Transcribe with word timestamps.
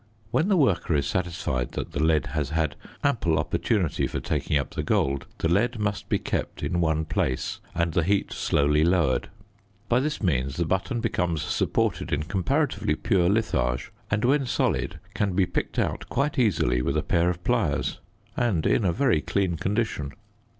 When 0.31 0.47
the 0.47 0.57
worker 0.57 0.95
is 0.95 1.05
satisfied 1.05 1.73
that 1.73 1.91
the 1.91 2.01
lead 2.01 2.25
has 2.33 2.49
had 2.49 2.75
ample 3.03 3.37
opportunity 3.37 4.07
for 4.07 4.19
taking 4.19 4.57
up 4.57 4.71
the 4.71 4.81
gold, 4.81 5.27
the 5.37 5.47
lead 5.47 5.77
must 5.77 6.09
be 6.09 6.17
kept 6.17 6.63
in 6.63 6.81
one 6.81 7.05
place 7.05 7.59
and 7.75 7.93
the 7.93 8.01
heat 8.01 8.33
slowly 8.33 8.83
lowered. 8.83 9.29
By 9.89 9.99
this 9.99 10.19
means 10.23 10.55
the 10.55 10.65
button 10.65 11.01
becomes 11.01 11.43
supported 11.43 12.11
in 12.11 12.23
comparatively 12.23 12.95
pure 12.95 13.29
litharge 13.29 13.91
and 14.09 14.25
when 14.25 14.47
solid 14.47 14.99
can 15.13 15.33
be 15.33 15.45
picked 15.45 15.77
out 15.77 16.09
quite 16.09 16.39
easily 16.39 16.81
with 16.81 16.97
a 16.97 17.03
pair 17.03 17.29
of 17.29 17.43
pliers 17.43 17.99
and 18.35 18.65
in 18.65 18.83
a 18.83 18.91
very 18.91 19.21
clean 19.21 19.55
condition. 19.55 20.13